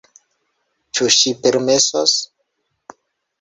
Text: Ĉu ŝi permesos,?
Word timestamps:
Ĉu 0.99 1.09
ŝi 1.17 1.33
permesos,? 1.43 2.17